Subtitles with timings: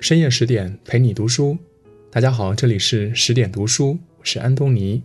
[0.00, 1.58] 深夜十点陪你读书，
[2.10, 5.02] 大家好，这里是十点读书，我是安东尼。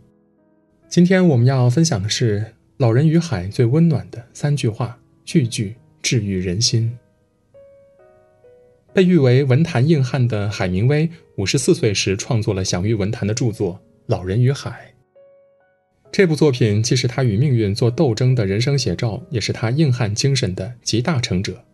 [0.88, 2.40] 今天我们要分享的是
[2.78, 6.98] 《老人与海》最温暖的三句话，句句治愈人心。
[8.94, 13.74] 被誉为文坛硬汉的海明威，五十四岁时创作了享誉文坛的著作
[14.06, 14.70] 《老人与海》。
[16.10, 21.66] 这部作品既是他与命运做斗争的人生写照，也是他硬汉精神的集大成者。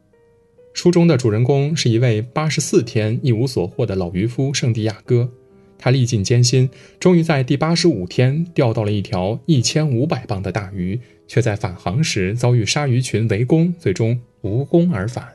[0.73, 5.29] 书中的主人公是一位八十四天一无所获的老渔夫圣地亚哥，
[5.77, 15.27] 他历尽艰辛，终于在第八十五天钓到了一条一千五百磅的大鱼，却在返航时遭遇鲨鱼群围攻，最终无功而返。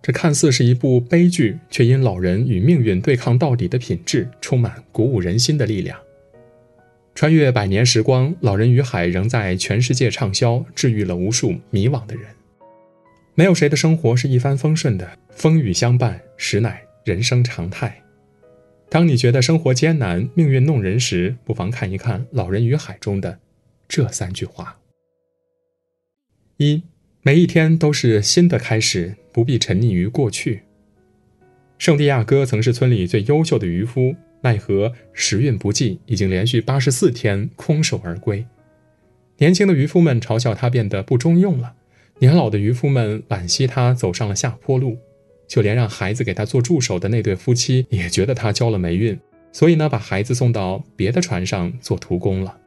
[0.00, 5.98] 这看似是一部悲剧，却因老人与命运对抗到底的品质，充满鼓舞人心的力量。
[7.14, 12.24] 穿越百年时光，《老人与海》仍在全世界畅销，治愈了无数迷惘的人。
[13.38, 18.02] 没有谁的生活是一帆风顺的，风雨相伴，实乃人生常态。
[18.90, 23.38] 当你觉得生活艰难、命运弄人时，不妨看一看《老人与海》中的
[23.86, 24.76] 这三句话：
[26.56, 26.82] 一，
[27.22, 30.62] 每一天都是新的开始，不必沉溺于过去。
[31.78, 38.44] 圣地亚哥曾是村里最优秀的渔夫，奈何时运不济，已经连续八十四天空手而归。
[39.36, 41.76] 年轻的渔夫们嘲笑他变得不中用了。
[42.20, 44.98] 年老的渔夫们惋惜他走上了下坡路，
[45.46, 49.16] 就连让孩子给他做助手的那对夫妻也觉得他交了霉运，
[49.52, 52.58] 所以呢，把孩子送到别的船上做徒工了。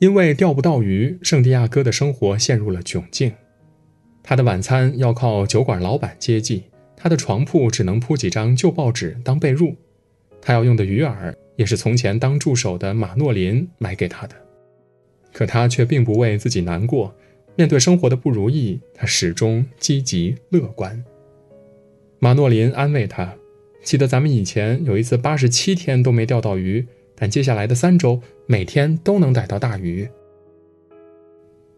[0.00, 3.32] 因为钓不到鱼，圣地亚哥的生活陷入了窘境。
[4.22, 9.74] 他的晚餐要靠酒馆老板接济，他的床铺只能铺几张旧报纸当被褥，
[10.42, 14.34] 他要用的鱼饵也是从前当助手的马诺林买给他的。
[15.32, 17.14] 可他却并不为自己难过。
[17.56, 21.04] 面对生活的不如意，他始终积极乐观。
[22.18, 23.34] 马诺林安慰他
[23.84, 30.08] ：“记得咱们以前有一次八十七天都没钓到鱼，但接下来的三周每天都能逮到大鱼。”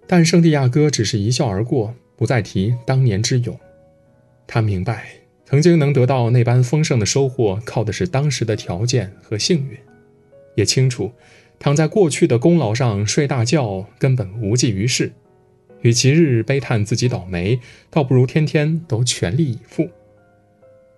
[0.06, 3.58] 但圣地亚哥只是一笑而过，不再提当年之勇。
[4.46, 5.08] 他明白，
[5.44, 9.76] 曾经能得到那般丰盛的收获，靠的是当时的条件和幸运；
[10.54, 11.10] 也清楚，
[11.58, 15.12] 躺在过去的功劳上睡大觉根本无济于事。
[15.82, 17.60] 与其日日悲叹自己倒霉，
[17.90, 19.88] 倒不如天天都全力以赴。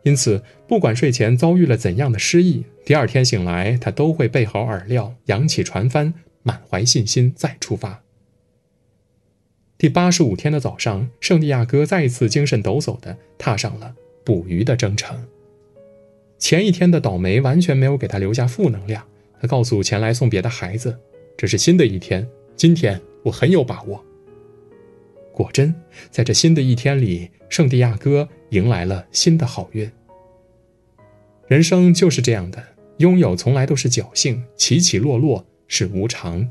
[0.05, 8.03] 因此，不管睡前遭遇了怎样的失意，第二天醒来，他都会备好饵料，扬起船帆，满怀信心再出发。
[9.77, 15.27] 第八十五天的早上，圣地亚哥再一次精神抖擞地踏上了捕鱼的征程。
[16.39, 19.05] 前一天的倒霉完全没有给他留下负能量。
[19.41, 20.99] 他告诉前来送别的孩子
[21.37, 24.05] ：“这是新的一天，今天我很有把握。”
[25.39, 25.73] 果真，
[26.11, 29.89] 在这新的一天里，圣地亚哥迎来了新的好运。
[31.47, 32.61] 人生就是这样的，
[32.97, 36.51] 拥有从来都是侥幸，起起落落是无常，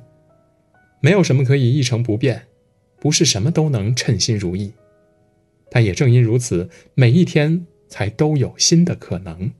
[1.01, 2.43] 没有什么可以一成不变，
[2.97, 4.71] 不是什么都能称心如意。
[5.69, 9.51] 但也正因如此，每一天才都有新的可能。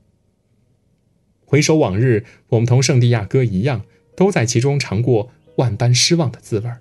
[1.44, 3.84] 回首往日，我们同圣地亚哥一样，
[4.16, 6.80] 都在其中尝过万般失望的滋味儿。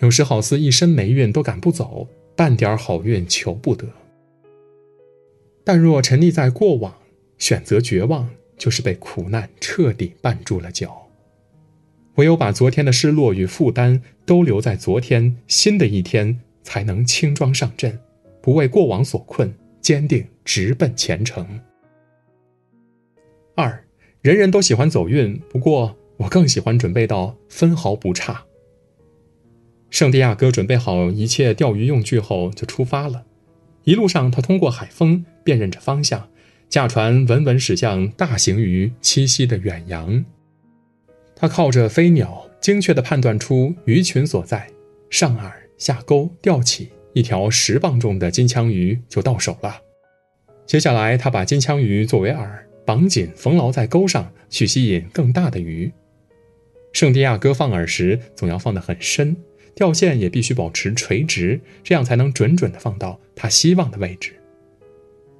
[0.00, 3.86] 有时好似一身霉运都赶不走，半点好运求不得。
[5.62, 6.94] 但若沉溺在过往，
[7.38, 11.06] 选择绝望，就是被苦难彻底绊住了脚。
[12.14, 17.98] 唯有把昨天的失落与负担都留在昨天，新的一天才能轻装上阵，
[18.40, 21.60] 不为过往所困，坚定直奔前程。
[23.54, 23.84] 二，
[24.22, 28.42] 人人都喜欢走运，不过我更喜欢准备到分毫不差。
[29.90, 33.24] 圣地亚哥准备好一切钓鱼用具后，就出发了。
[33.84, 36.28] 一路上，他通过海风辨认着方向，
[36.68, 40.24] 驾船稳稳驶向大型鱼栖息的远洋。
[41.34, 44.68] 他靠着飞鸟，精确地判断出鱼群所在，
[45.10, 49.80] 上饵下钩，钓起一条十磅重的金枪鱼就到手了。
[50.66, 52.48] 接下来，他把金枪鱼作为饵，
[52.84, 55.90] 绑紧缝牢在钩上，去吸引更大的鱼。
[56.92, 59.36] 圣地亚哥放饵时，总要放得很深。
[59.74, 64.32] 钓线也必须保持垂直，这样才能准准地放到他希望的位置。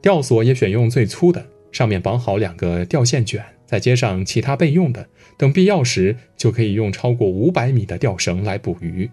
[0.00, 5.06] 钓索也选用最粗的，上面绑好两个钓线卷，再接上其他备用的，
[5.36, 9.10] 等必要时就可以用超过五百米的钓绳来捕鱼。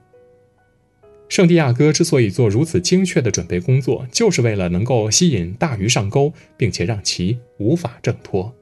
[1.27, 8.55] 圣地亚哥之所以做如此精确的准备工作，就是为了能够吸引大鱼上钩，并且让其无法挣脱。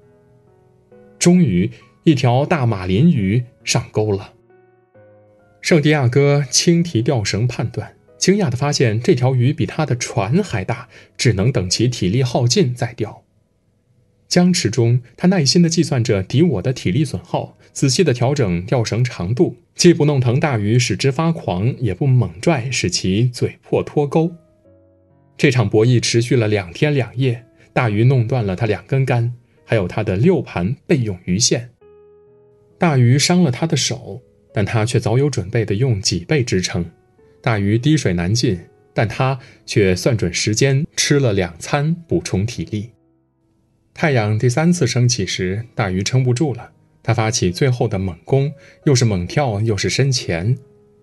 [1.20, 1.70] 终于，
[2.04, 4.34] 一条大马林鱼上钩了。
[5.66, 13.24] 圣地亚哥轻提钓绳，判断，惊讶地发现这条鱼比他的船还大，只能等其体力耗尽再钓。
[14.28, 24.36] 僵持中，他耐心地计算着敌我的体力损耗，仔细地调整吊绳长度，既不弄疼大鱼使之发狂，也不猛拽使其嘴破脱钩。
[25.36, 29.34] 这场博弈持续了两天两夜，大鱼弄断了他两根杆，
[29.66, 31.72] 还有他的六盘备用鱼线。
[32.78, 34.22] 大鱼伤了他的手，
[34.56, 36.86] 但他却早有准备地用脊背支撑。
[37.42, 38.58] 大鱼滴水难进，
[38.94, 42.92] 但他却算准时间吃了两餐补充体力。
[43.94, 46.72] 太阳第三次升起时，大鱼撑不住了，
[47.04, 48.54] 他发起最后的猛攻，
[48.86, 50.58] 又是猛跳又是深潜。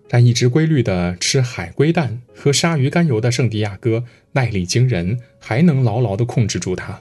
[0.09, 6.99] 但一直规律的吃海龟蛋和鲨鱼肝油的圣地亚哥耐力惊人，还能牢牢地控制住它。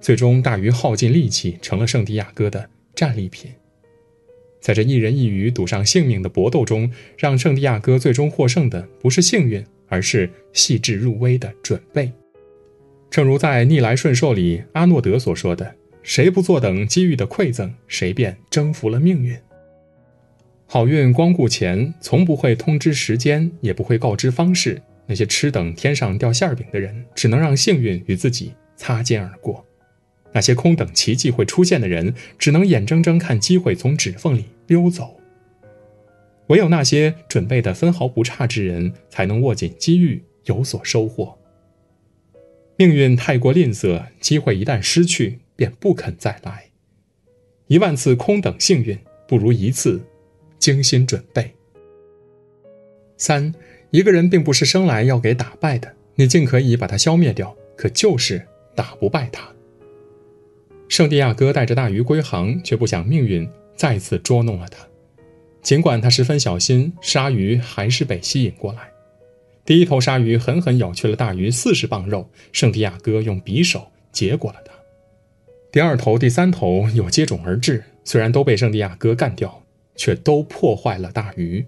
[0.00, 3.50] 最终，大鱼耗尽力气，成了圣地亚哥的战利品。
[4.60, 12.10] 在这一人一鱼赌上性命的搏斗中，让圣地亚哥最终获胜的不是幸运，而是细致入微的准备。
[13.10, 19.36] 正如在《逆来顺受》里阿诺德所说的：“谁不坐等机遇的馈赠，谁便征服了命运。”
[20.66, 24.82] 好运光顾前，从不会通知时间，也不会告知方式。
[25.06, 29.64] 那些吃等天上掉馅饼的人，只能让幸运与自己擦肩而过；
[30.32, 35.20] 那些空等奇迹会出现的人，只能眼睁睁看机会从指缝里溜走。
[36.48, 41.36] 唯有那些准备的分毫不差之人，才能握紧机遇，有所收获。
[42.76, 46.70] 命运太过吝啬，机会一旦失去，便不肯再来。
[47.66, 50.00] 一万次空等幸运，不如一次。
[50.58, 51.54] 精心准备。
[53.16, 53.54] 三，
[53.90, 59.48] 一个人并不是生来要给打败的，你尽可以把他消灭掉，可就是打不败他。
[60.88, 64.86] 圣地亚哥带着大鱼归航，却不想命运再次捉弄了他。
[65.62, 68.80] 尽管他十分小心，鲨鱼还是被吸引过来。
[69.64, 74.72] 第一头鲨鱼狠狠咬去了大鱼四十磅肉，圣地亚哥用匕首结果了他。
[75.70, 79.62] 第二头、第三头又接踵而至，虽然都被圣地亚哥干掉。
[79.98, 81.66] 却都破坏了大鱼，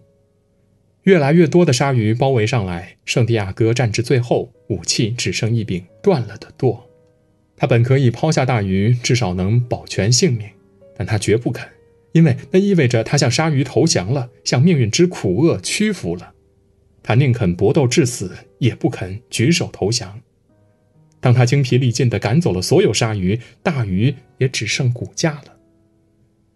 [1.02, 2.96] 越来越多的鲨鱼包围上来。
[3.05, 6.88] 圣地亚哥战至最后，武器只剩一柄断了的舵。
[7.61, 10.49] 他本可以抛下大鱼，至少能保全性命，
[10.97, 11.69] 但他绝不肯，
[12.12, 16.33] 因为那意味着他向鲨鱼投降了，向命运之苦厄屈服了。
[17.03, 20.23] 他宁肯搏斗致死，也不肯举手投降。
[21.21, 25.59] 当他精疲力尽地赶走了所有鲨鱼，大鱼也只剩骨架了。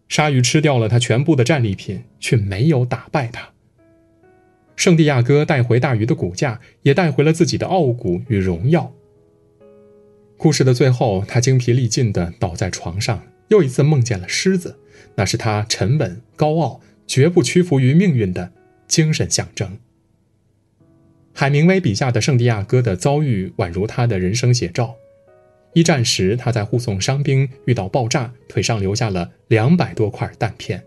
[0.08, 3.50] 鲨鱼吃掉了他全部的战利品，却没有打败他。
[4.74, 8.90] 圣地亚哥带回大鱼的骨架，也带回了自己的傲骨与荣耀。
[10.44, 14.76] 故事的最后，他精疲力尽地倒在床上，又一次梦见了狮子，
[15.14, 18.52] 那是他沉稳、高傲、绝不屈服于命运的
[18.86, 19.78] 精神象征。
[21.32, 24.96] 海明威笔下的圣地亚哥的遭遇，宛如他的人生写照。
[25.72, 30.84] 一战时，他在护送伤兵遇到爆炸，腿上留下了两百多块弹片。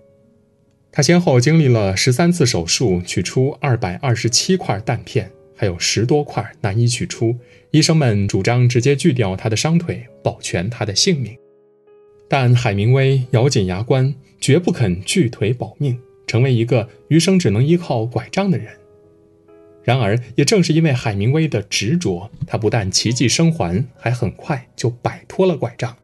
[0.91, 7.35] 他先后经历了十三次手术，取出二百二十七块弹片，还有十多块难以取出。
[7.71, 11.37] 医生们主张直接锯掉他的伤腿，保全他的性命。
[12.29, 18.67] 但海明威咬紧牙关，绝不肯锯腿保命，成为一个余生只能依靠拐杖的人。
[19.83, 25.95] 然而，也正是因为海明威的执着，他不但奇迹生还，还很快就摆脱了拐杖。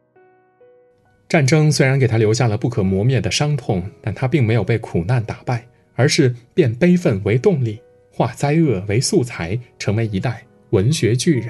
[1.28, 7.82] 战争虽然给他留下了不可磨灭的伤痛，但他并没有被苦难打败，而是变悲愤为动力，
[8.16, 11.50] 化灾厄为素材，成为一代文学巨人。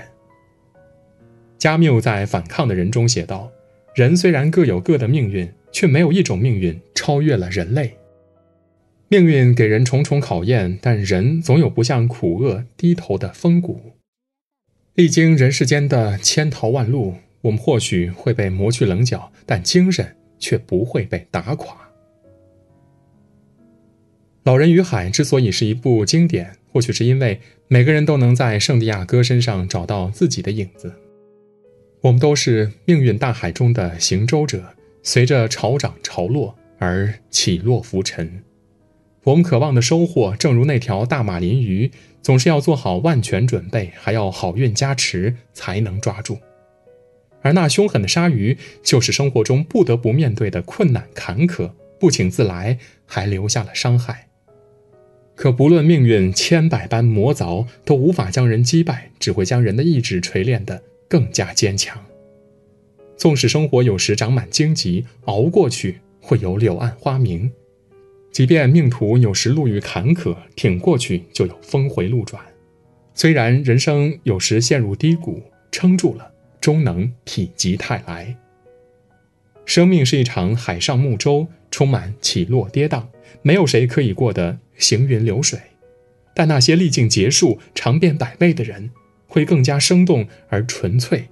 [1.57, 3.51] 加缪在《反抗的人》中写道
[3.93, 7.97] ：“人虽然各有各的命运，却没有一种命运超越了人类。”
[9.09, 13.91] 命运给人重重考验，但人总有不向苦厄低头的风骨。
[14.95, 21.75] 历经人世间的千淘万漉，我们或许会被磨去棱角，但精神却不会被打垮。
[24.43, 30.93] 《老人与海》之所以是一部经典，或许是因为每个人都能在圣地亚哥身上找到自己的影子。
[32.01, 34.61] 我们都是命运大海中的行舟者，
[35.01, 38.43] 随着潮涨潮落而起落浮沉。
[39.23, 41.89] 我们渴望的收获，正如那条大马林鱼，
[42.21, 46.37] 总是要做好万全准备，还要好运加持才能抓住。
[47.41, 54.27] 而那凶狠的鲨鱼，就是生活中不得不面对的困难坎坷，不请自来，还留下了伤害。
[55.35, 62.03] 可不论命运千百般磨凿，都无法将人击败，只会将人的意志锤炼得更加坚强。
[63.17, 67.51] 纵使生活有时长满荆棘，熬过去会有柳暗花明。
[68.31, 72.43] 即便命途有时路遇坎坷，挺过去就有峰回路转。
[73.13, 78.35] 虽然人生有时陷入低谷，撑住了，终能否极泰来。
[79.65, 83.05] 生命是一场海上木舟，充满起落跌宕，
[83.41, 85.59] 没有谁可以过得行云流水。
[86.35, 88.91] 但那些历尽劫数、尝遍百味的人，
[89.27, 91.29] 会更加生动而纯粹。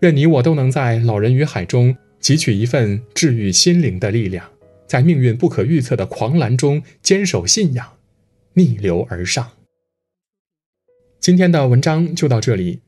[0.00, 4.48] 愿你我都能在《老人与海》中汲取一份治愈心灵的力量，
[4.86, 7.96] 在命运不可预测的狂澜中坚守信仰，
[8.52, 9.50] 逆流而上。
[11.18, 12.80] 今天的文章就到这里，